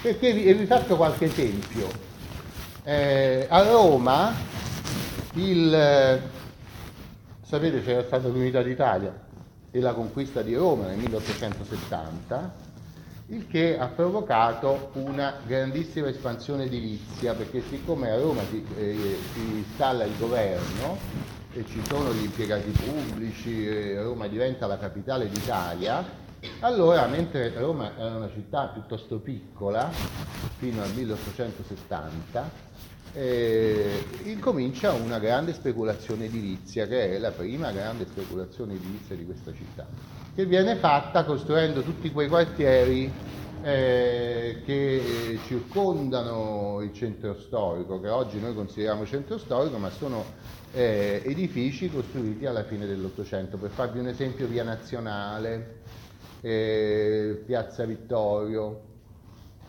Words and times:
Perché 0.00 0.32
vi, 0.32 0.52
vi 0.52 0.64
faccio 0.64 0.96
qualche 0.96 1.24
esempio. 1.24 1.88
Eh, 2.84 3.46
a 3.48 3.62
Roma, 3.62 4.32
il, 5.34 6.22
sapete 7.42 7.82
c'era 7.82 8.04
stata 8.04 8.28
l'unità 8.28 8.62
d'Italia 8.62 9.26
e 9.70 9.80
la 9.80 9.92
conquista 9.94 10.40
di 10.42 10.54
Roma 10.54 10.86
nel 10.86 10.98
1870, 10.98 12.54
il 13.26 13.48
che 13.48 13.76
ha 13.76 13.88
provocato 13.88 14.90
una 14.94 15.34
grandissima 15.44 16.08
espansione 16.08 16.64
edilizia, 16.64 17.34
perché 17.34 17.60
siccome 17.68 18.10
a 18.10 18.20
Roma 18.20 18.42
si, 18.48 18.64
eh, 18.78 19.18
si 19.32 19.40
installa 19.56 20.04
il 20.04 20.16
governo 20.16 20.96
e 21.52 21.64
ci 21.66 21.82
sono 21.86 22.12
gli 22.12 22.22
impiegati 22.22 22.70
pubblici, 22.70 23.66
e 23.66 24.00
Roma 24.00 24.28
diventa 24.28 24.68
la 24.68 24.78
capitale 24.78 25.28
d'Italia, 25.28 26.26
allora 26.60 27.06
mentre 27.06 27.52
Roma 27.56 27.96
era 27.96 28.16
una 28.16 28.30
città 28.32 28.66
piuttosto 28.66 29.18
piccola, 29.18 29.90
fino 30.58 30.82
al 30.82 30.92
1870, 30.94 32.50
eh, 33.14 34.04
incomincia 34.24 34.92
una 34.92 35.18
grande 35.18 35.52
speculazione 35.52 36.26
edilizia, 36.26 36.86
che 36.86 37.16
è 37.16 37.18
la 37.18 37.30
prima 37.30 37.70
grande 37.72 38.06
speculazione 38.06 38.74
edilizia 38.74 39.16
di 39.16 39.24
questa 39.24 39.52
città, 39.52 39.86
che 40.34 40.46
viene 40.46 40.76
fatta 40.76 41.24
costruendo 41.24 41.82
tutti 41.82 42.12
quei 42.12 42.28
quartieri 42.28 43.10
eh, 43.62 44.62
che 44.64 45.38
circondano 45.46 46.80
il 46.82 46.92
centro 46.92 47.38
storico, 47.38 48.00
che 48.00 48.08
oggi 48.08 48.38
noi 48.40 48.54
consideriamo 48.54 49.04
centro 49.04 49.38
storico, 49.38 49.78
ma 49.78 49.90
sono 49.90 50.24
eh, 50.72 51.22
edifici 51.24 51.90
costruiti 51.90 52.46
alla 52.46 52.64
fine 52.64 52.86
dell'Ottocento. 52.86 53.56
Per 53.56 53.70
farvi 53.70 53.98
un 53.98 54.08
esempio, 54.08 54.46
Via 54.46 54.62
Nazionale, 54.62 55.77
eh, 56.40 57.42
Piazza 57.44 57.84
Vittorio, 57.84 58.86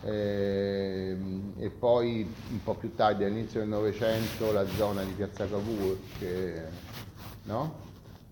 eh, 0.04 1.18
e 1.58 1.70
poi 1.70 2.32
un 2.52 2.64
po' 2.64 2.76
più 2.76 2.96
tardi 2.96 3.26
all'inizio 3.26 3.60
del 3.60 3.70
Novecento 3.70 4.52
la 4.52 4.66
zona 4.66 5.04
di 5.04 5.12
Piazza 5.12 5.48
Cavour 5.48 5.98
che, 6.18 6.64
no? 7.44 7.88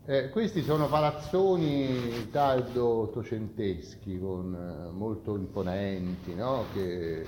eh, 0.05 0.29
questi 0.29 0.63
sono 0.63 0.87
palazzoni 0.87 2.29
tardo 2.31 2.85
ottocenteschi 2.85 4.15
eh, 4.15 4.91
molto 4.91 5.35
imponenti 5.35 6.33
no? 6.33 6.65
che, 6.73 7.25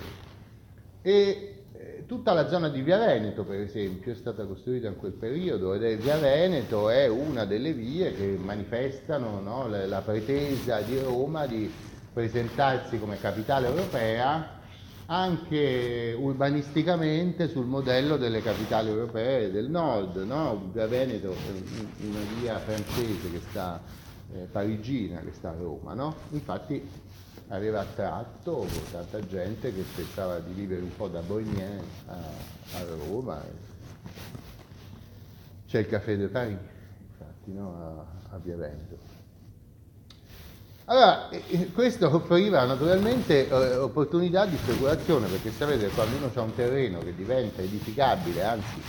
e 1.02 1.58
tutta 2.06 2.34
la 2.34 2.48
zona 2.48 2.70
di 2.70 2.81
Via 2.81 2.98
Veneto 2.98 3.44
per 3.44 3.59
esempio 3.59 4.12
è 4.12 4.16
stata 4.16 4.44
costruita 4.45 4.88
in 4.88 4.98
quel 4.98 5.12
periodo 5.12 5.73
ed 5.73 5.84
è, 5.84 5.95
Via 5.98 6.17
Veneto 6.17 6.89
è 6.89 7.08
una 7.08 7.45
delle 7.45 7.73
vie 7.73 8.14
che 8.14 8.38
manifestano 8.42 9.39
no? 9.42 9.67
la, 9.67 9.86
la 9.86 10.02
pretesa 10.02 10.81
di 10.81 11.00
Roma 11.00 11.45
di 11.45 11.72
presentarsi 12.11 12.98
come 12.98 13.20
capitale 13.20 13.67
europea 13.67 14.58
anche 15.06 16.16
urbanisticamente 16.17 17.48
sul 17.48 17.66
modello 17.66 18.17
delle 18.17 18.42
capitali 18.42 18.89
europee 18.89 19.52
del 19.52 19.70
nord, 19.70 20.17
no? 20.17 20.70
Via 20.72 20.86
Veneto 20.86 21.31
è 21.31 22.06
una 22.06 22.20
via 22.39 22.59
francese 22.59 23.31
che 23.31 23.39
sta, 23.50 23.81
eh, 24.33 24.48
parigina 24.52 25.20
che 25.22 25.31
sta 25.33 25.50
a 25.50 25.56
Roma, 25.58 25.95
no? 25.95 26.16
infatti 26.30 26.88
aveva 27.50 27.81
attratto 27.81 28.67
tanta 28.92 29.25
gente 29.25 29.73
che 29.73 29.83
pensava 29.95 30.39
di 30.39 30.53
vivere 30.53 30.81
un 30.81 30.95
po' 30.95 31.08
da 31.08 31.22
Bohemien 31.22 31.81
a, 32.08 32.14
a 32.14 32.83
Roma. 33.08 33.42
C'è 35.67 35.80
il 35.80 35.88
Café 35.88 36.17
de 36.17 36.27
Paris, 36.27 36.58
infatti, 37.11 37.52
no? 37.53 38.05
a, 38.31 38.36
a 38.36 38.39
Via 38.39 38.55
Veneto. 38.55 39.17
Allora, 40.86 41.30
questo 41.73 42.11
offriva 42.11 42.66
naturalmente 42.66 43.47
eh, 43.47 43.75
opportunità 43.77 44.47
di 44.47 44.58
speculazione, 44.58 45.27
perché 45.27 45.52
sapete 45.52 45.88
quando 45.89 46.16
uno 46.17 46.31
ha 46.33 46.42
un 46.42 46.55
terreno 46.55 46.97
che 47.00 47.14
diventa 47.14 47.61
edificabile, 47.61 48.44
anzi 48.44 48.81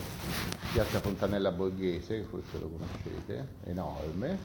piazza 0.72 1.00
Fontanella 1.00 1.52
Borghese, 1.52 2.18
che 2.18 2.24
forse 2.26 2.60
lo 2.60 2.70
conoscete, 2.70 3.48
enorme, 3.64 4.38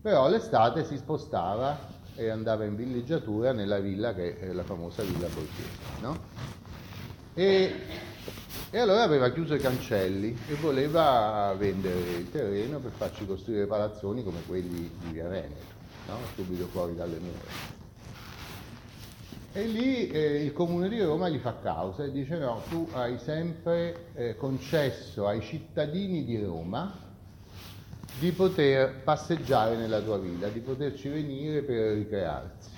però 0.00 0.26
l'estate 0.30 0.86
si 0.86 0.96
spostava 0.96 1.78
e 2.14 2.30
andava 2.30 2.64
in 2.64 2.76
villeggiatura 2.76 3.52
nella 3.52 3.78
villa 3.78 4.14
che 4.14 4.38
è 4.38 4.52
la 4.52 4.62
famosa 4.62 5.02
villa 5.02 5.26
borghese. 5.26 6.00
No? 6.00 6.18
E, 7.34 7.74
e, 8.70 8.78
allora 8.78 9.02
aveva 9.02 9.30
chiuso 9.32 9.52
i 9.52 9.60
cancelli 9.60 10.34
e 10.48 10.54
voleva 10.54 11.54
vendere 11.58 11.98
il 11.98 12.30
terreno 12.30 12.78
per 12.78 12.92
farci 12.92 13.26
costruire 13.26 13.66
palazzoni 13.66 14.24
come 14.24 14.40
quelli 14.46 14.90
di 14.98 15.12
Via 15.12 15.28
Veneto, 15.28 15.62
no? 16.06 16.16
subito 16.34 16.64
fuori 16.68 16.94
dalle 16.94 17.18
mura. 17.18 17.81
E 19.54 19.66
lì 19.66 20.08
eh, 20.08 20.44
il 20.44 20.54
comune 20.54 20.88
di 20.88 20.98
Roma 21.02 21.28
gli 21.28 21.36
fa 21.36 21.54
causa 21.60 22.04
e 22.04 22.10
dice 22.10 22.38
no, 22.38 22.62
tu 22.70 22.88
hai 22.92 23.18
sempre 23.18 24.06
eh, 24.14 24.34
concesso 24.34 25.26
ai 25.26 25.42
cittadini 25.42 26.24
di 26.24 26.42
Roma 26.42 26.90
di 28.18 28.32
poter 28.32 29.02
passeggiare 29.02 29.76
nella 29.76 30.00
tua 30.00 30.16
villa, 30.16 30.48
di 30.48 30.60
poterci 30.60 31.10
venire 31.10 31.60
per 31.60 31.96
ricrearsi. 31.96 32.70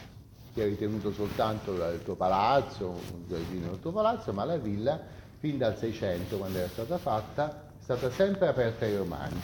Che 0.52 0.62
hai 0.62 0.70
ritenuto 0.70 1.12
soltanto 1.12 1.74
il 1.74 2.00
tuo 2.02 2.16
palazzo, 2.16 2.88
un 2.88 3.28
giardino 3.28 3.68
del 3.68 3.80
tuo 3.80 3.92
palazzo, 3.92 4.32
ma 4.32 4.44
la 4.44 4.56
villa 4.56 5.00
fin 5.38 5.58
dal 5.58 5.78
600 5.78 6.36
quando 6.36 6.58
era 6.58 6.68
stata 6.68 6.98
fatta 6.98 7.68
è 7.78 7.82
stata 7.84 8.10
sempre 8.10 8.48
aperta 8.48 8.84
ai 8.84 8.96
romani, 8.96 9.38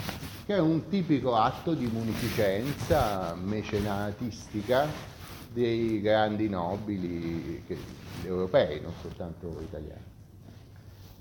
che 0.47 0.57
è 0.57 0.59
un 0.59 0.89
tipico 0.89 1.37
atto 1.37 1.75
di 1.75 1.87
munificenza 1.87 3.37
mecenatistica 3.37 5.19
dei 5.53 6.01
grandi 6.01 6.49
nobili 6.49 7.63
che, 7.67 7.77
europei, 8.25 8.81
non 8.81 8.93
soltanto 9.01 9.61
italiani. 9.61 10.09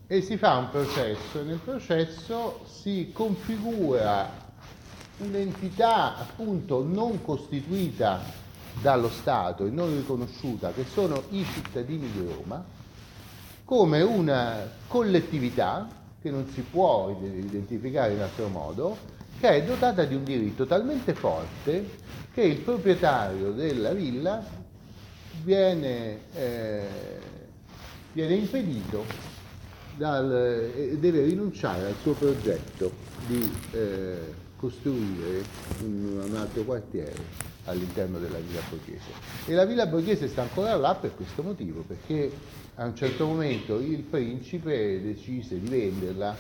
E 0.07 0.21
si 0.21 0.37
fa 0.37 0.57
un 0.57 0.69
processo 0.69 1.39
e 1.39 1.43
nel 1.43 1.59
processo 1.59 2.61
si 2.65 3.11
configura 3.13 4.47
un'entità 5.17 6.17
appunto 6.17 6.83
non 6.83 7.21
costituita 7.21 8.21
dallo 8.81 9.09
Stato 9.09 9.65
e 9.65 9.69
non 9.69 9.95
riconosciuta, 9.95 10.71
che 10.71 10.85
sono 10.85 11.23
i 11.29 11.43
cittadini 11.43 12.09
di 12.11 12.25
Roma, 12.25 12.63
come 13.65 14.01
una 14.01 14.67
collettività 14.87 15.87
che 16.21 16.31
non 16.31 16.47
si 16.47 16.61
può 16.61 17.15
identificare 17.21 18.13
in 18.13 18.21
altro 18.21 18.47
modo, 18.47 18.97
che 19.39 19.49
è 19.49 19.63
dotata 19.63 20.03
di 20.03 20.15
un 20.15 20.23
diritto 20.23 20.65
talmente 20.65 21.13
forte 21.13 22.07
che 22.33 22.41
il 22.41 22.57
proprietario 22.57 23.51
della 23.51 23.93
villa 23.93 24.43
viene, 25.43 26.19
eh, 26.33 26.87
viene 28.11 28.33
impedito 28.35 29.05
dal, 29.95 30.71
eh, 30.75 30.97
deve 30.97 31.23
rinunciare 31.23 31.85
al 31.85 31.95
suo 32.01 32.13
progetto 32.13 32.91
di 33.27 33.51
eh, 33.71 34.17
costruire 34.57 35.43
un, 35.83 36.21
un 36.29 36.35
altro 36.35 36.63
quartiere 36.63 37.47
all'interno 37.65 38.19
della 38.19 38.39
Villa 38.39 38.61
Borghese. 38.69 39.11
E 39.45 39.53
la 39.53 39.65
Villa 39.65 39.85
Borghese 39.85 40.27
sta 40.27 40.41
ancora 40.41 40.75
là 40.75 40.95
per 40.95 41.15
questo 41.15 41.43
motivo, 41.43 41.81
perché 41.81 42.31
a 42.75 42.85
un 42.85 42.95
certo 42.95 43.25
momento 43.25 43.79
il 43.79 44.01
principe 44.01 45.01
decise 45.01 45.59
di 45.59 45.69
venderla 45.69 46.35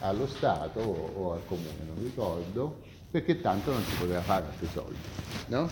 allo 0.00 0.26
Stato 0.26 0.80
o, 0.80 1.32
al 1.32 1.40
comune, 1.46 1.84
non 1.86 2.02
ricordo, 2.02 2.80
perché 3.10 3.40
tanto 3.40 3.72
non 3.72 3.82
si 3.82 3.94
poteva 3.96 4.20
fare 4.20 4.46
altri 4.46 4.68
soldi. 4.72 4.98
No? 5.46 5.68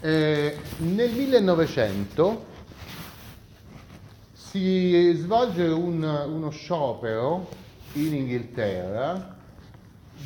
Eh, 0.00 0.56
nel 0.78 1.10
1900 1.10 2.44
si 4.32 5.12
svolge 5.16 5.64
un, 5.64 6.02
uno 6.02 6.50
sciopero 6.50 7.48
in 7.94 8.14
Inghilterra 8.14 9.36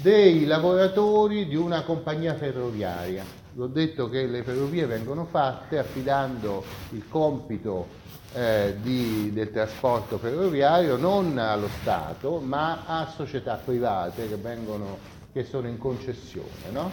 dei 0.00 0.46
lavoratori 0.46 1.46
di 1.46 1.56
una 1.56 1.82
compagnia 1.82 2.34
ferroviaria 2.34 3.40
l'ho 3.54 3.66
detto 3.66 4.08
che 4.08 4.26
le 4.26 4.42
ferrovie 4.42 4.86
vengono 4.86 5.26
fatte 5.26 5.78
affidando 5.78 6.64
il 6.90 7.06
compito 7.08 8.00
eh, 8.34 8.76
di, 8.80 9.30
del 9.32 9.50
trasporto 9.50 10.18
ferroviario 10.18 10.96
non 10.96 11.36
allo 11.36 11.68
Stato 11.80 12.38
ma 12.38 12.84
a 12.86 13.12
società 13.14 13.60
private 13.62 14.28
che, 14.28 14.36
vengono, 14.36 14.98
che 15.32 15.44
sono 15.44 15.68
in 15.68 15.76
concessione. 15.78 16.70
No? 16.70 16.90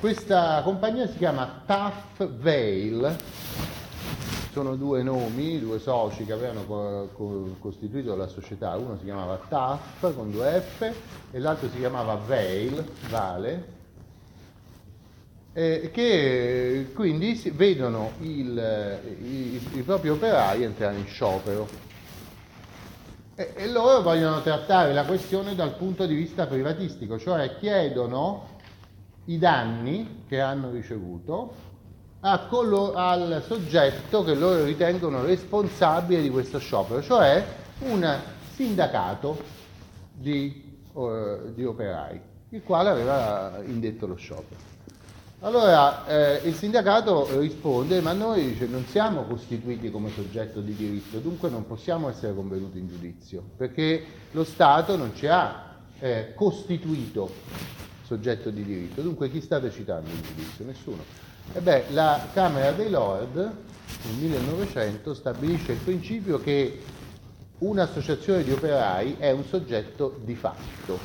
Questa 0.00 0.60
compagnia 0.62 1.06
si 1.08 1.16
chiama 1.16 1.62
Tough 1.64 2.28
Veil, 2.38 3.16
sono 4.56 4.74
due 4.74 5.02
nomi, 5.02 5.60
due 5.60 5.78
soci 5.78 6.24
che 6.24 6.32
avevano 6.32 6.64
co- 6.64 7.10
co- 7.12 7.56
costituito 7.58 8.16
la 8.16 8.26
società, 8.26 8.74
uno 8.76 8.96
si 8.96 9.04
chiamava 9.04 9.38
Tough 9.50 10.14
con 10.14 10.30
due 10.30 10.62
F 10.62 10.94
e 11.30 11.38
l'altro 11.38 11.68
si 11.68 11.76
chiamava 11.76 12.14
Veil, 12.14 12.82
Vale, 13.10 13.66
eh, 15.52 15.90
che 15.92 16.90
quindi 16.94 17.34
vedono 17.54 18.12
il, 18.20 18.98
i, 19.20 19.60
i, 19.74 19.82
propri 19.82 20.08
operai 20.08 20.62
entrare 20.62 20.96
in 20.96 21.06
sciopero. 21.06 21.68
E, 23.34 23.52
e 23.56 23.68
loro 23.68 24.00
vogliono 24.00 24.40
trattare 24.40 24.94
la 24.94 25.04
questione 25.04 25.54
dal 25.54 25.76
punto 25.76 26.06
di 26.06 26.14
vista 26.14 26.46
privatistico, 26.46 27.18
cioè 27.18 27.58
chiedono 27.58 28.54
i 29.26 29.36
danni 29.36 30.22
che 30.26 30.40
hanno 30.40 30.70
ricevuto 30.70 31.74
collo, 32.48 32.94
al 32.94 33.42
soggetto 33.46 34.24
che 34.24 34.34
loro 34.34 34.64
ritengono 34.64 35.22
responsabile 35.22 36.22
di 36.22 36.30
questo 36.30 36.58
sciopero, 36.58 37.02
cioè 37.02 37.44
un 37.80 38.18
sindacato 38.54 39.38
di, 40.12 40.78
uh, 40.92 41.52
di 41.54 41.64
operai, 41.64 42.20
il 42.50 42.62
quale 42.62 42.90
aveva 42.90 43.60
indetto 43.64 44.06
lo 44.06 44.16
sciopero. 44.16 44.74
Allora 45.40 46.06
eh, 46.06 46.48
il 46.48 46.54
sindacato 46.54 47.38
risponde, 47.38 48.00
ma 48.00 48.12
noi 48.12 48.52
dice, 48.52 48.66
non 48.66 48.84
siamo 48.86 49.24
costituiti 49.24 49.90
come 49.90 50.10
soggetto 50.10 50.60
di 50.60 50.74
diritto, 50.74 51.18
dunque 51.18 51.50
non 51.50 51.66
possiamo 51.66 52.08
essere 52.08 52.34
convenuti 52.34 52.78
in 52.78 52.88
giudizio, 52.88 53.42
perché 53.56 54.04
lo 54.32 54.44
Stato 54.44 54.96
non 54.96 55.14
ci 55.14 55.26
ha 55.26 55.76
eh, 55.98 56.32
costituito 56.34 57.30
soggetto 58.06 58.50
di 58.50 58.64
diritto, 58.64 59.02
dunque 59.02 59.30
chi 59.30 59.40
state 59.40 59.70
citando 59.70 60.08
in 60.08 60.22
giudizio? 60.22 60.64
Nessuno. 60.64 61.02
E 61.52 61.60
beh, 61.60 61.86
la 61.90 62.28
Camera 62.32 62.72
dei 62.72 62.90
Lord 62.90 63.34
nel 63.36 64.14
1900 64.14 65.14
stabilisce 65.14 65.72
il 65.72 65.78
principio 65.78 66.40
che 66.40 66.82
un'associazione 67.58 68.44
di 68.44 68.52
operai 68.52 69.16
è 69.18 69.30
un 69.30 69.44
soggetto 69.44 70.20
di 70.24 70.34
fatto, 70.34 70.98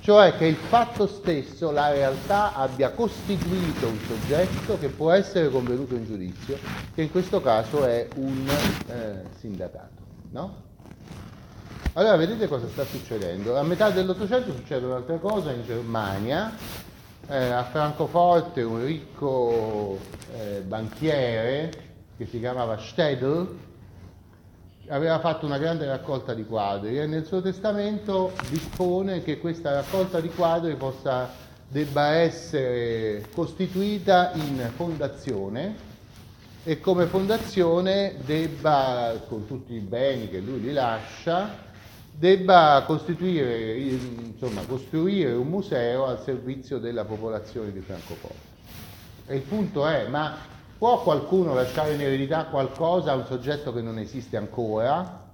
cioè 0.00 0.36
che 0.36 0.46
il 0.46 0.56
fatto 0.56 1.06
stesso, 1.06 1.70
la 1.70 1.90
realtà, 1.90 2.54
abbia 2.54 2.90
costituito 2.90 3.86
un 3.86 3.98
soggetto 4.06 4.78
che 4.78 4.88
può 4.88 5.10
essere 5.12 5.48
convenuto 5.48 5.94
in 5.94 6.04
giudizio, 6.04 6.58
che 6.94 7.02
in 7.02 7.10
questo 7.10 7.40
caso 7.40 7.84
è 7.84 8.08
un 8.16 8.48
eh, 8.88 9.22
sindacato. 9.38 10.04
No? 10.30 10.65
Allora 11.98 12.16
vedete 12.16 12.46
cosa 12.46 12.68
sta 12.68 12.84
succedendo? 12.84 13.56
A 13.56 13.62
metà 13.62 13.88
dell'Ottocento 13.88 14.52
succede 14.52 14.84
un'altra 14.84 15.16
cosa 15.16 15.50
in 15.50 15.64
Germania, 15.64 16.54
eh, 17.26 17.48
a 17.48 17.64
Francoforte 17.64 18.60
un 18.60 18.84
ricco 18.84 19.98
eh, 20.34 20.60
banchiere 20.60 21.72
che 22.18 22.26
si 22.26 22.38
chiamava 22.38 22.76
Stedel, 22.76 23.48
aveva 24.88 25.20
fatto 25.20 25.46
una 25.46 25.56
grande 25.56 25.86
raccolta 25.86 26.34
di 26.34 26.44
quadri 26.44 27.00
e 27.00 27.06
nel 27.06 27.24
suo 27.24 27.40
testamento 27.40 28.32
dispone 28.50 29.22
che 29.22 29.38
questa 29.38 29.72
raccolta 29.72 30.20
di 30.20 30.28
quadri 30.28 30.76
possa, 30.76 31.30
debba 31.66 32.08
essere 32.08 33.24
costituita 33.34 34.32
in 34.34 34.70
fondazione 34.76 35.76
e 36.62 36.78
come 36.78 37.06
fondazione 37.06 38.16
debba, 38.22 39.14
con 39.28 39.46
tutti 39.46 39.72
i 39.72 39.80
beni 39.80 40.28
che 40.28 40.40
lui 40.40 40.60
li 40.60 40.74
lascia, 40.74 41.64
debba 42.16 42.84
costituire, 42.86 43.78
insomma, 43.78 44.62
costruire 44.62 45.32
un 45.32 45.48
museo 45.48 46.06
al 46.06 46.20
servizio 46.22 46.78
della 46.78 47.04
popolazione 47.04 47.72
di 47.72 47.80
Francoforte. 47.80 48.54
E 49.26 49.36
il 49.36 49.42
punto 49.42 49.86
è, 49.86 50.06
ma 50.08 50.54
Può 50.78 51.00
qualcuno 51.00 51.54
lasciare 51.54 51.94
in 51.94 52.02
eredità 52.02 52.44
qualcosa 52.44 53.12
a 53.12 53.14
un 53.14 53.24
soggetto 53.24 53.72
che 53.72 53.80
non 53.80 53.98
esiste 53.98 54.36
ancora? 54.36 55.24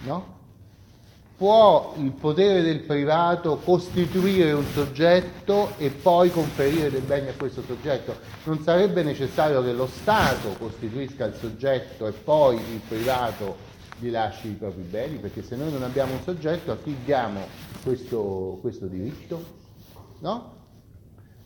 No? 0.00 0.38
Può 1.38 1.94
il 1.96 2.12
potere 2.12 2.60
del 2.60 2.80
privato 2.80 3.56
costituire 3.64 4.52
un 4.52 4.66
soggetto 4.74 5.72
e 5.78 5.88
poi 5.88 6.30
conferire 6.30 6.90
dei 6.90 7.00
beni 7.00 7.28
a 7.28 7.34
questo 7.34 7.62
soggetto? 7.62 8.14
Non 8.44 8.60
sarebbe 8.62 9.02
necessario 9.02 9.62
che 9.62 9.72
lo 9.72 9.86
Stato 9.86 10.50
costituisca 10.58 11.24
il 11.24 11.34
soggetto 11.36 12.06
e 12.06 12.12
poi 12.12 12.56
il 12.56 12.80
privato 12.86 13.56
gli 14.00 14.10
lasci 14.10 14.48
i 14.48 14.54
propri 14.54 14.82
beni? 14.82 15.18
Perché 15.18 15.42
se 15.42 15.54
noi 15.56 15.70
non 15.70 15.82
abbiamo 15.82 16.14
un 16.14 16.22
soggetto 16.22 16.72
a 16.72 16.78
chi 16.82 16.96
diamo 17.04 17.40
questo, 17.84 18.58
questo 18.60 18.86
diritto? 18.86 19.58
No? 20.20 20.58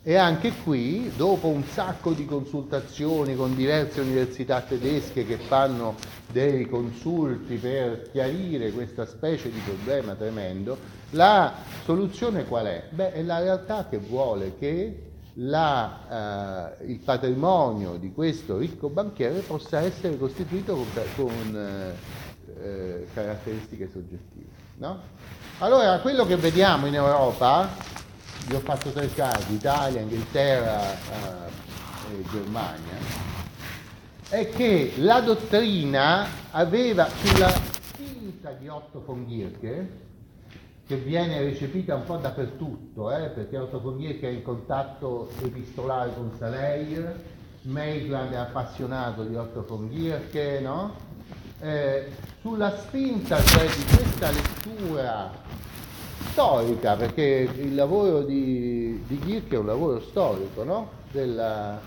E 0.06 0.16
anche 0.16 0.52
qui, 0.62 1.10
dopo 1.16 1.48
un 1.48 1.64
sacco 1.64 2.12
di 2.12 2.26
consultazioni 2.26 3.34
con 3.34 3.56
diverse 3.56 4.00
università 4.02 4.60
tedesche 4.60 5.24
che 5.24 5.38
fanno 5.38 5.94
dei 6.30 6.68
consulti 6.68 7.56
per 7.56 8.10
chiarire 8.12 8.70
questa 8.70 9.06
specie 9.06 9.50
di 9.50 9.58
problema 9.60 10.14
tremendo, 10.14 10.76
la 11.10 11.54
soluzione 11.84 12.44
qual 12.44 12.66
è? 12.66 12.84
Beh, 12.90 13.12
è 13.12 13.22
la 13.22 13.40
realtà 13.40 13.86
che 13.88 13.96
vuole 13.96 14.56
che 14.58 15.12
la, 15.34 16.76
eh, 16.78 16.86
il 16.92 16.98
patrimonio 16.98 17.96
di 17.96 18.12
questo 18.12 18.58
ricco 18.58 18.88
banchiere 18.88 19.40
possa 19.40 19.80
essere 19.80 20.18
costituito 20.18 20.74
con, 20.74 20.86
con 21.16 21.56
eh, 21.56 22.23
eh, 22.62 23.06
caratteristiche 23.12 23.88
soggettive. 23.90 24.50
No? 24.76 25.00
Allora, 25.58 25.98
quello 26.00 26.26
che 26.26 26.36
vediamo 26.36 26.86
in 26.86 26.94
Europa 26.94 27.68
vi 28.46 28.54
ho 28.54 28.60
fatto 28.60 28.90
tre 28.90 29.12
casi, 29.12 29.54
Italia, 29.54 30.00
Inghilterra 30.00 30.80
eh, 30.82 32.18
e 32.18 32.24
Germania, 32.30 33.32
è 34.28 34.48
che 34.48 34.94
la 34.96 35.20
dottrina 35.20 36.26
aveva 36.50 37.08
sulla 37.08 37.48
spinta 37.48 38.50
di 38.50 38.68
Otto 38.68 39.02
von 39.04 39.26
Gierke, 39.26 40.02
che 40.86 40.96
viene 40.96 41.40
recepita 41.40 41.94
un 41.94 42.04
po' 42.04 42.16
dappertutto, 42.16 43.10
eh, 43.10 43.28
perché 43.28 43.56
Otto 43.56 43.80
von 43.80 43.98
Gierke 43.98 44.28
è 44.28 44.32
in 44.32 44.42
contatto 44.42 45.30
epistolare 45.42 46.12
con 46.14 46.32
Saleir, 46.36 47.32
Maitland 47.62 48.32
è 48.32 48.36
appassionato 48.36 49.24
di 49.24 49.36
Otto 49.36 49.64
von 49.66 49.88
Gierke, 49.90 50.60
no? 50.60 51.03
Eh, 51.64 52.10
sulla 52.42 52.76
spinta 52.76 53.42
cioè 53.42 53.64
di 53.64 53.84
questa 53.96 54.30
lettura 54.30 55.32
storica, 56.30 56.94
perché 56.94 57.48
il 57.56 57.74
lavoro 57.74 58.22
di, 58.22 59.02
di 59.06 59.18
Kirk 59.18 59.52
è 59.52 59.56
un 59.56 59.66
lavoro 59.66 60.00
storico, 60.00 60.62
no? 60.62 60.90
Della... 61.10 61.80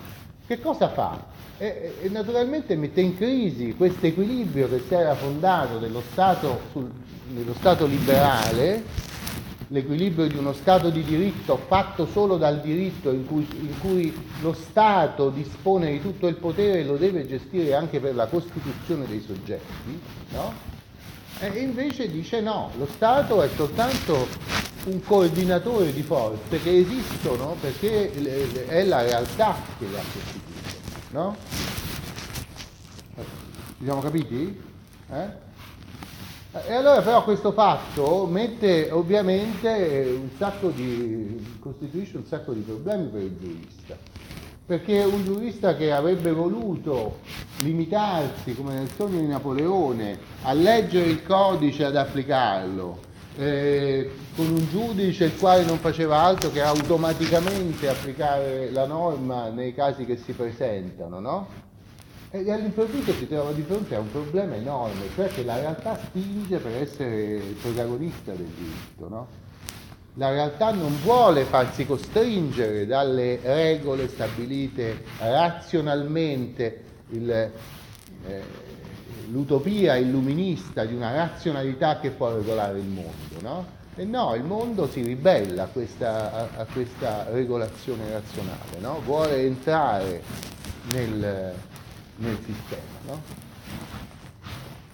Che 0.47 0.59
cosa 0.59 0.89
fa? 0.89 1.25
E, 1.57 1.93
e, 2.01 2.09
naturalmente 2.09 2.75
mette 2.75 3.01
in 3.01 3.15
crisi 3.15 3.75
questo 3.75 4.05
equilibrio 4.05 4.69
che 4.69 4.81
si 4.87 4.93
era 4.93 5.13
fondato 5.15 5.77
dello 5.77 6.01
Stato, 6.11 6.61
sul, 6.71 6.89
nello 7.33 7.53
Stato 7.53 7.85
liberale, 7.85 8.83
l'equilibrio 9.67 10.27
di 10.27 10.37
uno 10.37 10.53
Stato 10.53 10.89
di 10.89 11.03
diritto 11.03 11.57
fatto 11.57 12.05
solo 12.05 12.37
dal 12.37 12.61
diritto 12.61 13.11
in 13.11 13.25
cui, 13.25 13.47
in 13.59 13.79
cui, 13.79 14.13
lo 14.41 14.53
Stato 14.53 15.29
dispone 15.29 15.91
di 15.91 16.01
tutto 16.01 16.27
il 16.27 16.35
potere 16.35 16.79
e 16.79 16.85
lo 16.85 16.95
deve 16.95 17.27
gestire 17.27 17.75
anche 17.75 17.99
per 17.99 18.15
la 18.15 18.27
costituzione 18.27 19.05
dei 19.05 19.21
soggetti, 19.21 19.99
no? 20.29 20.75
E 21.39 21.47
invece 21.59 22.09
dice 22.09 22.41
no, 22.41 22.71
lo 22.77 22.87
Stato 22.87 23.41
è 23.43 23.49
soltanto 23.55 24.27
un 24.85 25.03
coordinatore 25.03 25.93
di 25.93 26.01
forze 26.01 26.61
che 26.61 26.77
esistono 26.77 27.55
perché 27.59 28.11
è 28.67 28.83
la 28.85 29.01
realtà 29.01 29.55
che 29.77 29.85
le 29.85 29.99
ha 29.99 30.03
costituite. 30.11 30.75
No? 31.11 31.35
Ci 33.77 33.83
siamo 33.83 34.01
capiti? 34.01 34.61
Eh? 35.11 35.45
E 36.51 36.73
allora 36.73 37.01
però 37.01 37.23
questo 37.23 37.51
fatto 37.51 38.25
mette 38.25 38.89
ovviamente 38.91 40.09
un 40.11 40.29
sacco 40.37 40.69
di, 40.69 41.57
costituisce 41.59 42.17
un 42.17 42.25
sacco 42.25 42.53
di 42.53 42.61
problemi 42.61 43.07
per 43.07 43.21
il 43.21 43.37
giurista 43.37 43.97
perché 44.67 45.01
un 45.01 45.23
giurista 45.23 45.77
che 45.77 45.93
avrebbe 45.93 46.33
voluto 46.33 47.19
limitarsi, 47.59 48.53
come 48.53 48.73
nel 48.73 48.89
sogno 48.93 49.21
di 49.21 49.25
Napoleone, 49.25 50.19
a 50.41 50.51
leggere 50.51 51.07
il 51.07 51.23
codice 51.23 51.83
e 51.83 51.85
ad 51.85 51.95
applicarlo, 51.95 52.99
eh, 53.37 54.11
con 54.35 54.47
un 54.47 54.67
giudice 54.69 55.23
il 55.23 55.37
quale 55.37 55.63
non 55.63 55.77
faceva 55.77 56.19
altro 56.19 56.51
che 56.51 56.61
automaticamente 56.61 57.87
applicare 57.87 58.69
la 58.71 58.85
norma 58.85 59.47
nei 59.47 59.73
casi 59.73 60.05
che 60.05 60.17
si 60.17 60.33
presentano, 60.33 61.21
no? 61.21 61.47
E 62.29 62.51
all'improvviso 62.51 63.13
si 63.13 63.27
trova 63.27 63.51
di 63.51 63.61
fronte 63.61 63.95
a 63.95 63.99
un 63.99 64.11
problema 64.11 64.55
enorme, 64.55 65.07
cioè 65.15 65.27
che 65.27 65.43
la 65.43 65.57
realtà 65.57 65.97
spinge 65.97 66.57
per 66.57 66.75
essere 66.75 67.35
il 67.35 67.55
protagonista 67.61 68.33
del 68.33 68.47
diritto, 68.47 69.07
no? 69.07 69.45
la 70.17 70.31
realtà 70.31 70.71
non 70.71 70.95
vuole 71.01 71.43
farsi 71.45 71.85
costringere 71.85 72.85
dalle 72.85 73.39
regole 73.41 74.07
stabilite 74.07 75.03
razionalmente, 75.19 76.83
il, 77.09 77.29
eh, 77.29 77.51
l'utopia 79.29 79.95
illuminista 79.95 80.85
di 80.85 80.95
una 80.95 81.13
razionalità 81.13 81.99
che 81.99 82.09
può 82.09 82.35
regolare 82.35 82.79
il 82.79 82.87
mondo, 82.87 83.41
no? 83.41 83.75
E 83.95 84.05
no, 84.05 84.35
il 84.35 84.43
mondo 84.43 84.87
si 84.87 85.01
ribella 85.01 85.63
a 85.63 85.67
questa, 85.67 86.31
a, 86.31 86.61
a 86.61 86.65
questa 86.71 87.25
regolazione 87.31 88.11
razionale, 88.11 88.79
no? 88.79 89.01
vuole 89.03 89.43
entrare 89.43 90.21
nel, 90.91 91.53
nel 92.17 92.37
sistema. 92.45 92.81
No? 93.05 93.21